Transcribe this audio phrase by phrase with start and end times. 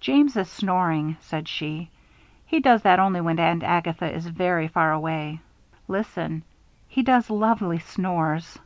[0.00, 1.90] "James is snoring," said she.
[2.46, 5.40] "He does that only when Aunt Agatha is very far away.
[5.86, 6.44] Listen!
[6.88, 8.58] He does lovely snores!"